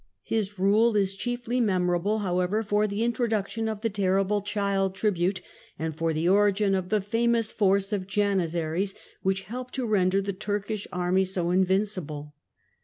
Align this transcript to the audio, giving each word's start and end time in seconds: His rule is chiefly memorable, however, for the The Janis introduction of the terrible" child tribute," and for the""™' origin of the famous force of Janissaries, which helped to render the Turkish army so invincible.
His 0.23 0.57
rule 0.57 0.95
is 0.97 1.13
chiefly 1.13 1.61
memorable, 1.61 2.17
however, 2.25 2.63
for 2.63 2.87
the 2.87 2.95
The 2.95 3.01
Janis 3.01 3.05
introduction 3.05 3.69
of 3.69 3.81
the 3.81 3.89
terrible" 3.91 4.41
child 4.41 4.95
tribute," 4.95 5.41
and 5.77 5.95
for 5.95 6.11
the""™' 6.11 6.27
origin 6.33 6.73
of 6.73 6.89
the 6.89 7.01
famous 7.01 7.51
force 7.51 7.93
of 7.93 8.07
Janissaries, 8.07 8.95
which 9.21 9.43
helped 9.43 9.75
to 9.75 9.85
render 9.85 10.19
the 10.19 10.33
Turkish 10.33 10.87
army 10.91 11.23
so 11.23 11.51
invincible. 11.51 12.33